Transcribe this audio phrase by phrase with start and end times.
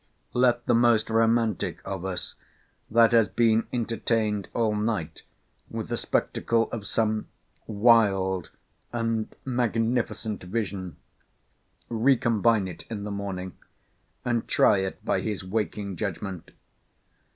[0.33, 2.33] Let the most romantic of us,
[2.89, 5.21] that has been entertained all night
[5.69, 7.27] with the spectacle of some
[7.67, 8.49] wild
[8.91, 10.95] and magnificent vision,
[11.87, 13.55] recombine it in the morning,
[14.25, 16.49] and try it by his waking judgment.